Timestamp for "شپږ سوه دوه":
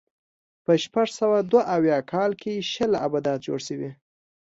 0.83-1.63